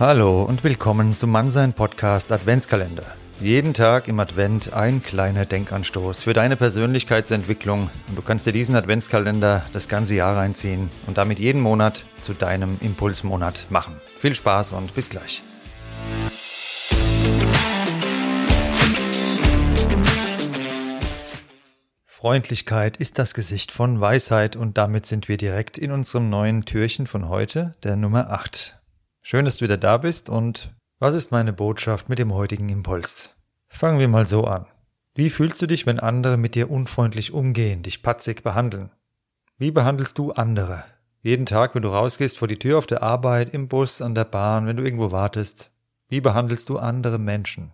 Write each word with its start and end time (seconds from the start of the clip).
Hallo 0.00 0.44
und 0.44 0.64
willkommen 0.64 1.14
zum 1.14 1.28
Mannsein 1.28 1.74
Podcast 1.74 2.32
Adventskalender. 2.32 3.04
Jeden 3.38 3.74
Tag 3.74 4.08
im 4.08 4.18
Advent 4.18 4.72
ein 4.72 5.02
kleiner 5.02 5.44
Denkanstoß 5.44 6.22
für 6.22 6.32
deine 6.32 6.56
Persönlichkeitsentwicklung 6.56 7.90
und 8.08 8.16
du 8.16 8.22
kannst 8.22 8.46
dir 8.46 8.54
diesen 8.54 8.76
Adventskalender 8.76 9.62
das 9.74 9.88
ganze 9.88 10.14
Jahr 10.14 10.38
reinziehen 10.38 10.88
und 11.06 11.18
damit 11.18 11.38
jeden 11.38 11.60
Monat 11.60 12.06
zu 12.22 12.32
deinem 12.32 12.78
Impulsmonat 12.80 13.66
machen. 13.68 13.94
Viel 14.16 14.34
Spaß 14.34 14.72
und 14.72 14.94
bis 14.94 15.10
gleich. 15.10 15.42
Freundlichkeit 22.06 22.96
ist 22.96 23.18
das 23.18 23.34
Gesicht 23.34 23.70
von 23.70 24.00
Weisheit 24.00 24.56
und 24.56 24.78
damit 24.78 25.04
sind 25.04 25.28
wir 25.28 25.36
direkt 25.36 25.76
in 25.76 25.92
unserem 25.92 26.30
neuen 26.30 26.64
Türchen 26.64 27.06
von 27.06 27.28
heute, 27.28 27.74
der 27.82 27.96
Nummer 27.96 28.30
8. 28.30 28.79
Schön, 29.22 29.44
dass 29.44 29.58
du 29.58 29.64
wieder 29.64 29.76
da 29.76 29.98
bist 29.98 30.30
und 30.30 30.74
was 30.98 31.14
ist 31.14 31.30
meine 31.30 31.52
Botschaft 31.52 32.08
mit 32.08 32.18
dem 32.18 32.32
heutigen 32.32 32.70
Impuls? 32.70 33.36
Fangen 33.68 33.98
wir 33.98 34.08
mal 34.08 34.26
so 34.26 34.44
an. 34.44 34.66
Wie 35.14 35.28
fühlst 35.28 35.60
du 35.60 35.66
dich, 35.66 35.86
wenn 35.86 36.00
andere 36.00 36.38
mit 36.38 36.54
dir 36.54 36.70
unfreundlich 36.70 37.32
umgehen, 37.32 37.82
dich 37.82 38.02
patzig 38.02 38.42
behandeln? 38.42 38.90
Wie 39.58 39.70
behandelst 39.70 40.16
du 40.16 40.32
andere? 40.32 40.84
Jeden 41.22 41.44
Tag, 41.44 41.74
wenn 41.74 41.82
du 41.82 41.90
rausgehst 41.90 42.38
vor 42.38 42.48
die 42.48 42.58
Tür 42.58 42.78
auf 42.78 42.86
der 42.86 43.02
Arbeit, 43.02 43.52
im 43.52 43.68
Bus, 43.68 44.00
an 44.00 44.14
der 44.14 44.24
Bahn, 44.24 44.66
wenn 44.66 44.78
du 44.78 44.82
irgendwo 44.82 45.12
wartest. 45.12 45.70
Wie 46.08 46.22
behandelst 46.22 46.70
du 46.70 46.78
andere 46.78 47.18
Menschen? 47.18 47.72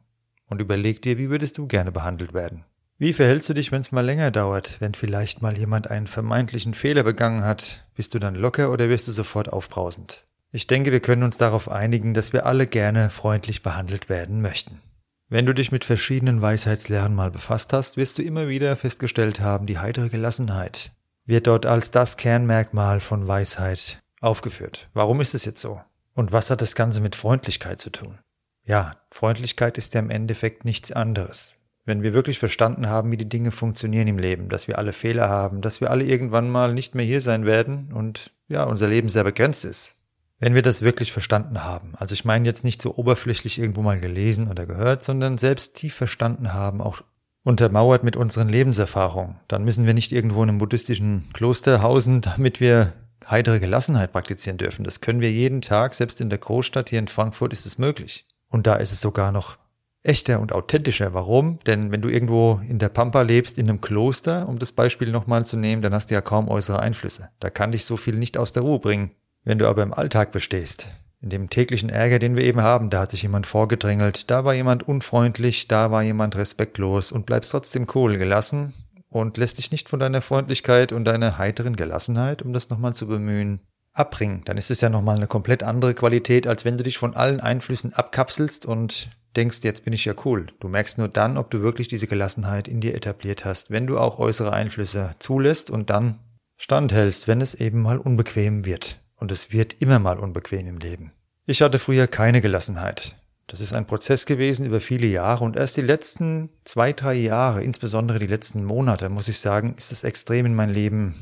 Und 0.49 0.61
überleg 0.61 1.01
dir, 1.01 1.17
wie 1.17 1.31
würdest 1.31 1.59
du 1.59 1.69
gerne 1.69 1.93
behandelt 1.93 2.35
werden? 2.35 2.65
Wie 2.99 3.13
verhältst 3.13 3.49
du 3.49 3.55
dich, 3.55 3.71
wenn 3.71 3.83
es 3.83 3.93
mal 3.93 4.05
länger 4.05 4.33
dauert, 4.33 4.81
wenn 4.81 4.95
vielleicht 4.95 5.43
mal 5.43 5.57
jemand 5.57 5.91
einen 5.91 6.09
vermeintlichen 6.09 6.75
Fehler 6.75 7.05
begangen 7.05 7.45
hat? 7.45 7.87
Bist 7.95 8.15
du 8.15 8.19
dann 8.19 8.35
locker 8.35 8.73
oder 8.73 8.89
wirst 8.89 9.07
du 9.07 9.13
sofort 9.13 9.53
aufbrausend? 9.53 10.27
Ich 10.57 10.67
denke, 10.67 10.91
wir 10.91 11.01
können 11.01 11.23
uns 11.23 11.37
darauf 11.37 11.71
einigen, 11.71 12.15
dass 12.15 12.33
wir 12.33 12.47
alle 12.47 12.67
gerne 12.67 13.11
freundlich 13.11 13.63
behandelt 13.63 14.09
werden 14.09 14.41
möchten. 14.41 14.81
Wenn 15.29 15.45
du 15.45 15.53
dich 15.53 15.71
mit 15.71 15.85
verschiedenen 15.85 16.41
Weisheitslehren 16.41 17.15
mal 17.15 17.31
befasst 17.31 17.75
hast, 17.75 17.99
wirst 17.99 18.17
du 18.17 18.23
immer 18.23 18.49
wieder 18.49 18.75
festgestellt 18.75 19.41
haben, 19.41 19.67
die 19.67 19.79
heitere 19.79 20.09
Gelassenheit 20.09 20.93
wird 21.27 21.47
dort 21.47 21.67
als 21.67 21.91
das 21.91 22.17
Kernmerkmal 22.17 23.01
von 23.01 23.29
Weisheit 23.29 24.01
aufgeführt. 24.23 24.89
Warum 24.95 25.21
ist 25.21 25.35
es 25.35 25.45
jetzt 25.45 25.61
so? 25.61 25.79
Und 26.15 26.33
was 26.33 26.49
hat 26.49 26.63
das 26.63 26.75
Ganze 26.75 27.03
mit 27.03 27.17
Freundlichkeit 27.17 27.79
zu 27.79 27.91
tun? 27.91 28.17
Ja, 28.65 28.97
Freundlichkeit 29.11 29.77
ist 29.77 29.93
ja 29.93 30.01
im 30.01 30.09
Endeffekt 30.09 30.65
nichts 30.65 30.91
anderes. 30.91 31.57
Wenn 31.85 32.03
wir 32.03 32.15
wirklich 32.15 32.39
verstanden 32.39 32.89
haben, 32.89 33.13
wie 33.13 33.19
die 33.19 33.29
Dinge 33.29 33.51
funktionieren 33.51 34.09
im 34.09 34.19
Leben, 34.19 34.49
dass 34.49 34.69
wir 34.69 34.79
alle 34.79 34.95
Fehler 34.95 35.29
haben, 35.29 35.61
dass 35.61 35.83
wir 35.83 35.91
alle 35.91 36.05
irgendwann 36.05 36.49
mal 36.49 36.73
nicht 36.73 36.95
mehr 36.95 37.05
hier 37.05 37.21
sein 37.21 37.45
werden 37.45 37.93
und 37.93 38.33
ja, 38.49 38.65
unser 38.65 38.89
Leben 38.89 39.11
sehr 39.11 39.25
begrenzt 39.25 39.67
ist, 39.67 39.97
wenn 40.39 40.55
wir 40.55 40.63
das 40.63 40.83
wirklich 40.83 41.13
verstanden 41.13 41.65
haben, 41.65 41.95
also 41.97 42.13
ich 42.13 42.25
meine 42.25 42.45
jetzt 42.45 42.65
nicht 42.65 42.83
so 42.83 42.97
oberflächlich 42.97 43.59
irgendwo 43.59 43.83
mal 43.83 43.99
gelesen 43.99 44.49
oder 44.49 44.67
gehört, 44.67 45.03
sondern 45.03 45.39
selbst 45.39 45.77
tief 45.77 45.95
verstanden 45.95 46.53
haben, 46.53 46.81
auch 46.81 47.03
untermauert 47.43 48.03
mit 48.03 48.17
unseren 48.17 48.49
Lebenserfahrungen, 48.49 49.37
dann 49.49 49.65
müssen 49.65 49.87
wir 49.87 49.95
nicht 49.95 50.13
irgendwo 50.13 50.43
in 50.43 50.49
einem 50.49 50.59
buddhistischen 50.59 51.25
Kloster 51.33 51.81
hausen, 51.83 52.21
damit 52.21 52.61
wir 52.61 52.93
heitere 53.29 53.61
Gelassenheit 53.61 54.13
praktizieren 54.13 54.59
dürfen. 54.59 54.85
Das 54.85 55.01
können 55.01 55.21
wir 55.21 55.31
jeden 55.31 55.63
Tag, 55.63 55.95
selbst 55.95 56.21
in 56.21 56.31
der 56.31 56.39
Großstadt 56.39 56.91
hier 56.91 56.99
in 56.99 57.09
Frankfurt 57.09 57.53
ist 57.53 57.67
es 57.67 57.79
möglich. 57.79 58.27
Und 58.49 58.67
da 58.67 58.77
ist 58.77 58.93
es 58.93 59.01
sogar 59.01 59.33
noch 59.33 59.59
echter 60.03 60.41
und 60.41 60.53
authentischer. 60.53 61.15
Warum? 61.15 61.59
Denn 61.67 61.91
wenn 61.91 62.03
du 62.03 62.09
irgendwo 62.09 62.61
in 62.69 62.79
der 62.79 62.89
Pampa 62.89 63.23
lebst, 63.23 63.59
in 63.59 63.69
einem 63.69 63.81
Kloster, 63.81 64.49
um 64.49 64.59
das 64.59 64.73
Beispiel 64.73 65.11
nochmal 65.11 65.45
zu 65.45 65.57
nehmen, 65.57 65.83
dann 65.83 65.95
hast 65.95 66.11
du 66.11 66.15
ja 66.15 66.21
kaum 66.21 66.49
äußere 66.49 66.79
Einflüsse. 66.79 67.31
Da 67.41 67.51
kann 67.51 67.73
dich 67.73 67.85
so 67.85 67.97
viel 67.97 68.15
nicht 68.15 68.39
aus 68.39 68.53
der 68.53 68.63
Ruhe 68.63 68.79
bringen. 68.79 69.11
Wenn 69.47 69.61
du 69.61 69.69
aber 69.69 69.85
im 69.85 69.95
Alltag 69.95 70.33
bestehst, 70.33 70.89
in 71.23 71.31
dem 71.31 71.49
täglichen 71.49 71.89
Ärger, 71.89 72.19
den 72.19 72.35
wir 72.35 72.43
eben 72.43 72.63
haben, 72.63 72.91
da 72.91 73.03
hat 73.03 73.13
sich 73.13 73.23
jemand 73.23 73.47
vorgedrängelt, 73.47 74.29
da 74.29 74.45
war 74.45 74.55
jemand 74.55 74.89
unfreundlich, 74.89 75.69
da 75.69 75.93
war 75.93 76.03
jemand 76.03 76.35
respektlos 76.35 77.13
und 77.13 77.27
bleibst 77.27 77.53
trotzdem 77.53 77.87
cool 77.95 78.19
gelassen 78.19 78.75
und 79.09 79.37
lässt 79.37 79.59
dich 79.59 79.71
nicht 79.71 79.89
von 79.89 80.01
deiner 80.01 80.21
Freundlichkeit 80.21 80.91
und 80.91 81.05
deiner 81.05 81.39
heiteren 81.39 81.77
Gelassenheit, 81.77 82.43
um 82.43 82.53
das 82.53 82.71
nochmal 82.71 82.97
zu 82.97 83.07
bemühen, 83.07 83.61
abbringen, 83.93 84.43
dann 84.45 84.59
ist 84.59 84.73
es 84.73 84.81
ja 84.81 84.89
nochmal 84.89 85.17
eine 85.17 85.29
komplett 85.29 85.63
andere 85.63 85.95
Qualität, 85.95 86.49
als 86.49 86.65
wenn 86.65 86.77
du 86.77 86.83
dich 86.83 86.99
von 86.99 87.15
allen 87.15 87.39
Einflüssen 87.39 87.95
abkapselst 87.95 88.67
und 88.67 89.11
denkst, 89.37 89.61
jetzt 89.63 89.85
bin 89.85 89.93
ich 89.93 90.05
ja 90.07 90.15
cool. 90.25 90.47
Du 90.59 90.67
merkst 90.67 90.99
nur 90.99 91.07
dann, 91.07 91.37
ob 91.37 91.53
du 91.53 91.63
wirklich 91.63 91.87
diese 91.87 92.09
Gelassenheit 92.09 92.67
in 92.67 92.81
dir 92.81 92.97
etabliert 92.97 93.45
hast, 93.45 93.71
wenn 93.71 93.87
du 93.87 93.97
auch 93.97 94.19
äußere 94.19 94.53
Einflüsse 94.53 95.13
zulässt 95.21 95.71
und 95.71 95.89
dann 95.89 96.19
standhältst, 96.57 97.29
wenn 97.29 97.41
es 97.41 97.55
eben 97.55 97.81
mal 97.81 97.99
unbequem 97.99 98.65
wird. 98.65 99.06
Und 99.17 99.33
es 99.33 99.53
wird 99.53 99.81
immer 99.81 99.99
mal 99.99 100.19
unbequem 100.19 100.67
im 100.69 100.79
Leben. 100.79 101.13
Ich 101.47 101.63
hatte 101.63 101.79
früher 101.79 102.07
keine 102.07 102.41
Gelassenheit. 102.41 103.17
Das 103.47 103.61
ist 103.61 103.73
ein 103.73 103.87
Prozess 103.87 104.27
gewesen 104.27 104.67
über 104.67 104.81
viele 104.81 105.07
Jahre 105.07 105.45
und 105.45 105.57
erst 105.57 105.77
die 105.77 105.83
letzten 105.83 106.51
zwei, 106.65 106.93
drei 106.93 107.15
Jahre, 107.15 107.63
insbesondere 107.63 108.19
die 108.19 108.27
letzten 108.27 108.65
Monate, 108.65 109.09
muss 109.09 109.29
ich 109.29 109.39
sagen, 109.39 109.75
ist 109.79 109.93
es 109.93 110.03
extrem 110.03 110.47
in 110.47 110.55
mein 110.55 110.71
Leben 110.71 111.15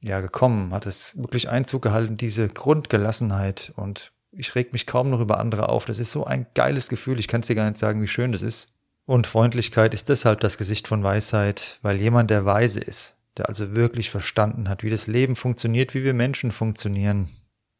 ja 0.00 0.20
gekommen, 0.20 0.72
hat 0.72 0.86
es 0.86 1.16
wirklich 1.16 1.48
Einzug 1.48 1.82
gehalten, 1.82 2.16
diese 2.16 2.48
Grundgelassenheit 2.48 3.72
und 3.76 4.12
ich 4.32 4.54
reg 4.54 4.72
mich 4.72 4.86
kaum 4.86 5.10
noch 5.10 5.20
über 5.20 5.38
andere 5.38 5.68
auf. 5.68 5.84
Das 5.84 5.98
ist 5.98 6.12
so 6.12 6.24
ein 6.24 6.46
geiles 6.54 6.88
Gefühl, 6.88 7.20
ich 7.20 7.28
kann 7.28 7.42
es 7.42 7.46
dir 7.46 7.56
gar 7.56 7.66
nicht 7.68 7.78
sagen, 7.78 8.02
wie 8.02 8.08
schön 8.08 8.32
das 8.32 8.42
ist. 8.42 8.74
Und 9.06 9.26
Freundlichkeit 9.26 9.92
ist 9.94 10.08
deshalb 10.08 10.40
das 10.40 10.56
Gesicht 10.56 10.86
von 10.86 11.02
Weisheit, 11.02 11.78
weil 11.82 11.96
jemand, 11.96 12.30
der 12.30 12.44
weise 12.44 12.80
ist, 12.80 13.16
der 13.40 13.48
also 13.48 13.74
wirklich 13.74 14.10
verstanden 14.10 14.68
hat, 14.68 14.82
wie 14.82 14.90
das 14.90 15.06
Leben 15.06 15.34
funktioniert, 15.34 15.94
wie 15.94 16.04
wir 16.04 16.12
Menschen 16.12 16.52
funktionieren, 16.52 17.28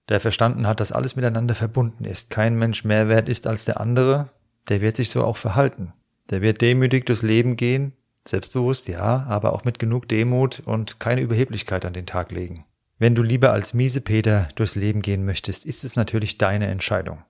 der 0.08 0.18
verstanden 0.18 0.66
hat, 0.66 0.80
dass 0.80 0.90
alles 0.90 1.16
miteinander 1.16 1.54
verbunden 1.54 2.04
ist, 2.04 2.30
kein 2.30 2.56
Mensch 2.56 2.82
mehr 2.82 3.08
wert 3.08 3.28
ist 3.28 3.46
als 3.46 3.66
der 3.66 3.78
andere, 3.78 4.30
der 4.70 4.80
wird 4.80 4.96
sich 4.96 5.10
so 5.10 5.22
auch 5.22 5.36
verhalten. 5.36 5.92
Der 6.30 6.40
wird 6.40 6.62
demütig 6.62 7.04
durchs 7.04 7.22
Leben 7.22 7.56
gehen, 7.56 7.92
selbstbewusst, 8.26 8.88
ja, 8.88 9.26
aber 9.28 9.52
auch 9.52 9.64
mit 9.64 9.78
genug 9.78 10.08
Demut 10.08 10.60
und 10.64 10.98
keine 10.98 11.20
Überheblichkeit 11.20 11.84
an 11.84 11.92
den 11.92 12.06
Tag 12.06 12.32
legen. 12.32 12.64
Wenn 12.98 13.14
du 13.14 13.22
lieber 13.22 13.52
als 13.52 13.74
Miesepeter 13.74 14.48
durchs 14.54 14.76
Leben 14.76 15.02
gehen 15.02 15.26
möchtest, 15.26 15.66
ist 15.66 15.84
es 15.84 15.94
natürlich 15.94 16.38
deine 16.38 16.68
Entscheidung. 16.68 17.22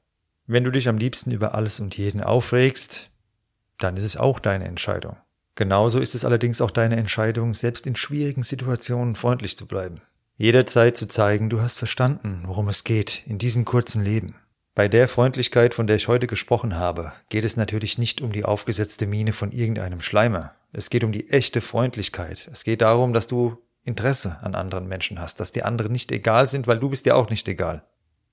Wenn 0.47 0.63
du 0.63 0.71
dich 0.71 0.89
am 0.89 0.99
liebsten 0.99 1.33
über 1.33 1.55
alles 1.55 1.81
und 1.81 1.97
jeden 1.97 2.23
aufregst, 2.23 3.11
dann 3.79 3.97
ist 3.97 4.05
es 4.05 4.17
auch 4.17 4.39
deine 4.39 4.67
Entscheidung. 4.67 5.17
Genauso 5.55 5.99
ist 5.99 6.15
es 6.15 6.25
allerdings 6.25 6.61
auch 6.61 6.71
deine 6.71 6.97
Entscheidung, 6.97 7.55
selbst 7.55 7.87
in 7.87 7.97
schwierigen 7.97 8.43
Situationen 8.43 9.15
freundlich 9.15 9.57
zu 9.57 9.67
bleiben. 9.67 10.01
Jederzeit 10.37 10.97
zu 10.97 11.07
zeigen, 11.07 11.51
du 11.51 11.61
hast 11.61 11.77
verstanden, 11.77 12.45
worum 12.47 12.69
es 12.69 12.85
geht 12.85 13.25
in 13.27 13.39
diesem 13.39 13.65
kurzen 13.65 14.03
Leben. 14.03 14.37
Bei 14.75 14.89
der 14.89 15.09
Freundlichkeit, 15.09 15.75
von 15.75 15.87
der 15.87 15.97
ich 15.97 16.09
heute 16.09 16.27
gesprochen 16.27 16.77
habe, 16.77 17.13
geht 17.29 17.45
es 17.45 17.57
natürlich 17.57 17.99
nicht 17.99 18.23
um 18.23 18.33
die 18.33 18.45
aufgesetzte 18.45 19.07
Miene 19.07 19.33
von 19.33 19.53
irgendeinem 19.53 20.01
Schleimer. 20.01 20.55
Es 20.73 20.89
geht 20.89 21.05
um 21.05 21.13
die 21.13 21.29
echte 21.29 21.61
Freundlichkeit. 21.61 22.49
Es 22.53 22.65
geht 22.65 22.81
darum, 22.81 23.13
dass 23.13 23.27
du 23.27 23.59
Interesse 23.83 24.39
an 24.41 24.55
anderen 24.55 24.87
Menschen 24.87 25.21
hast, 25.21 25.41
dass 25.41 25.53
die 25.53 25.65
anderen 25.65 25.93
nicht 25.93 26.13
egal 26.13 26.49
sind, 26.49 26.67
weil 26.67 26.79
du 26.79 26.89
bist 26.89 27.05
dir 27.05 27.17
auch 27.17 27.29
nicht 27.29 27.49
egal. 27.49 27.85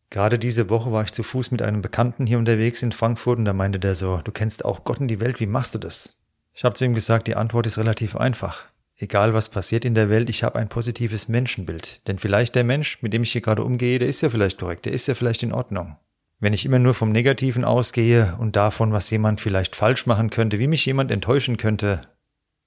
Gerade 0.10 0.40
diese 0.40 0.70
Woche 0.70 0.92
war 0.92 1.04
ich 1.04 1.12
zu 1.12 1.24
Fuß 1.24 1.52
mit 1.52 1.62
einem 1.62 1.82
Bekannten 1.82 2.26
hier 2.26 2.38
unterwegs 2.38 2.82
in 2.82 2.94
Frankfurt 2.94 3.40
und 3.40 3.46
da 3.46 3.54
meinte 3.54 3.80
der 3.80 3.96
so, 3.96 4.22
du 4.24 4.32
kennst 4.32 4.64
auch 4.64 4.84
Gott 4.86 5.00
und 5.00 5.10
die 5.10 5.20
Welt, 5.20 5.40
wie 5.40 5.48
machst 5.48 5.76
du 5.76 5.80
das? 5.80 6.16
Ich 6.58 6.64
habe 6.64 6.74
zu 6.74 6.86
ihm 6.86 6.96
gesagt, 6.96 7.28
die 7.28 7.36
Antwort 7.36 7.68
ist 7.68 7.78
relativ 7.78 8.16
einfach. 8.16 8.66
Egal 8.96 9.36
was 9.36 9.50
passiert 9.50 9.86
in 9.86 9.94
der 9.94 10.10
Welt, 10.10 10.28
ich 10.28 10.44
habe 10.44 10.58
ein 10.58 10.70
positives 10.70 11.28
Menschenbild. 11.28 12.02
Denn 12.08 12.18
vielleicht 12.18 12.56
der 12.56 12.64
Mensch, 12.64 13.04
mit 13.04 13.14
dem 13.14 13.22
ich 13.22 13.32
hier 13.32 13.42
gerade 13.42 13.64
umgehe, 13.64 14.00
der 14.00 14.08
ist 14.08 14.22
ja 14.22 14.30
vielleicht 14.32 14.58
korrekt, 14.58 14.86
der 14.86 14.94
ist 14.94 15.08
ja 15.08 15.14
vielleicht 15.14 15.44
in 15.44 15.54
Ordnung. 15.54 15.98
Wenn 16.40 16.54
ich 16.54 16.66
immer 16.66 16.80
nur 16.80 16.96
vom 16.96 17.12
Negativen 17.12 17.64
ausgehe 17.64 18.36
und 18.40 18.56
davon, 18.56 18.92
was 18.92 19.12
jemand 19.12 19.40
vielleicht 19.40 19.76
falsch 19.76 20.08
machen 20.08 20.32
könnte, 20.32 20.58
wie 20.58 20.66
mich 20.66 20.84
jemand 20.84 21.12
enttäuschen 21.12 21.58
könnte, 21.58 22.02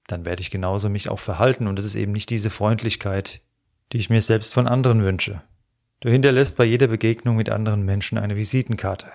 dann 0.07 0.23
werde 0.23 0.41
ich 0.41 0.51
genauso 0.51 0.87
mich 0.87 1.09
auch 1.09 1.19
verhalten 1.19 1.67
und 1.67 1.77
es 1.77 1.83
ist 1.83 1.95
eben 1.95 2.13
nicht 2.13 2.29
diese 2.29 2.49
Freundlichkeit, 2.49 3.41
die 3.91 3.97
ich 3.97 4.09
mir 4.09 4.21
selbst 4.21 4.53
von 4.53 4.69
anderen 4.69 5.03
wünsche. 5.03 5.41
Du 5.99 6.09
hinterlässt 6.09 6.55
bei 6.55 6.63
jeder 6.63 6.87
Begegnung 6.87 7.35
mit 7.35 7.49
anderen 7.49 7.83
Menschen 7.83 8.17
eine 8.17 8.37
Visitenkarte. 8.37 9.11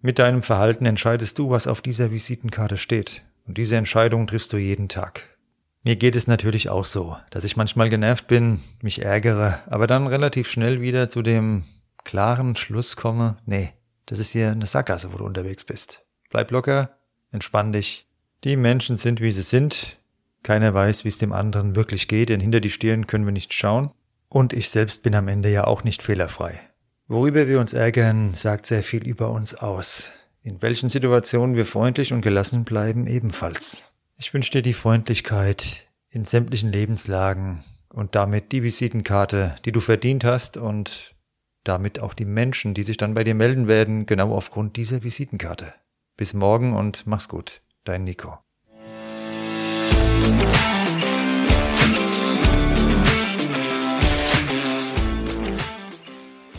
Mit 0.00 0.20
deinem 0.20 0.44
Verhalten 0.44 0.86
entscheidest 0.86 1.40
du, 1.40 1.50
was 1.50 1.66
auf 1.66 1.80
dieser 1.80 2.12
Visitenkarte 2.12 2.76
steht. 2.76 3.24
Und 3.46 3.58
diese 3.58 3.76
Entscheidung 3.76 4.26
triffst 4.26 4.52
du 4.52 4.56
jeden 4.56 4.88
Tag. 4.88 5.36
Mir 5.82 5.96
geht 5.96 6.16
es 6.16 6.26
natürlich 6.26 6.68
auch 6.68 6.84
so, 6.84 7.16
dass 7.30 7.44
ich 7.44 7.56
manchmal 7.56 7.90
genervt 7.90 8.26
bin, 8.26 8.60
mich 8.82 9.02
ärgere, 9.02 9.60
aber 9.66 9.86
dann 9.86 10.08
relativ 10.08 10.48
schnell 10.48 10.80
wieder 10.80 11.08
zu 11.08 11.22
dem 11.22 11.62
klaren 12.02 12.56
Schluss 12.56 12.96
komme, 12.96 13.36
nee, 13.46 13.72
das 14.06 14.18
ist 14.18 14.32
hier 14.32 14.50
eine 14.50 14.66
Sackgasse, 14.66 15.12
wo 15.12 15.18
du 15.18 15.24
unterwegs 15.24 15.64
bist. 15.64 16.04
Bleib 16.30 16.50
locker, 16.50 16.96
entspann 17.30 17.72
dich. 17.72 18.08
Die 18.44 18.56
Menschen 18.56 18.96
sind, 18.96 19.20
wie 19.20 19.32
sie 19.32 19.42
sind. 19.42 19.98
Keiner 20.42 20.74
weiß, 20.74 21.04
wie 21.04 21.08
es 21.08 21.18
dem 21.18 21.32
anderen 21.32 21.74
wirklich 21.74 22.08
geht, 22.08 22.28
denn 22.28 22.40
hinter 22.40 22.60
die 22.60 22.70
Stirn 22.70 23.06
können 23.06 23.24
wir 23.24 23.32
nicht 23.32 23.52
schauen. 23.52 23.90
Und 24.28 24.52
ich 24.52 24.70
selbst 24.70 25.02
bin 25.02 25.14
am 25.14 25.28
Ende 25.28 25.50
ja 25.50 25.64
auch 25.64 25.84
nicht 25.84 26.02
fehlerfrei. 26.02 26.60
Worüber 27.08 27.46
wir 27.46 27.60
uns 27.60 27.72
ärgern, 27.72 28.34
sagt 28.34 28.66
sehr 28.66 28.82
viel 28.82 29.06
über 29.06 29.30
uns 29.30 29.54
aus. 29.54 30.10
In 30.46 30.62
welchen 30.62 30.88
Situationen 30.88 31.56
wir 31.56 31.66
freundlich 31.66 32.12
und 32.12 32.20
gelassen 32.20 32.62
bleiben, 32.62 33.08
ebenfalls. 33.08 33.82
Ich 34.16 34.32
wünsche 34.32 34.52
dir 34.52 34.62
die 34.62 34.74
Freundlichkeit 34.74 35.88
in 36.08 36.24
sämtlichen 36.24 36.70
Lebenslagen 36.70 37.64
und 37.88 38.14
damit 38.14 38.52
die 38.52 38.62
Visitenkarte, 38.62 39.56
die 39.64 39.72
du 39.72 39.80
verdient 39.80 40.22
hast 40.22 40.56
und 40.56 41.16
damit 41.64 41.98
auch 41.98 42.14
die 42.14 42.24
Menschen, 42.24 42.74
die 42.74 42.84
sich 42.84 42.96
dann 42.96 43.14
bei 43.14 43.24
dir 43.24 43.34
melden 43.34 43.66
werden, 43.66 44.06
genau 44.06 44.36
aufgrund 44.36 44.76
dieser 44.76 45.02
Visitenkarte. 45.02 45.74
Bis 46.16 46.32
morgen 46.32 46.76
und 46.76 47.08
mach's 47.08 47.28
gut. 47.28 47.60
Dein 47.82 48.04
Nico. 48.04 48.38